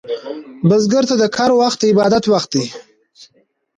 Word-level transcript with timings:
بزګر 0.69 1.03
ته 1.09 1.15
د 1.21 1.23
کر 1.37 1.49
وخت 1.61 1.79
عبادت 1.89 2.23
وخت 2.33 2.49
دی 2.53 2.65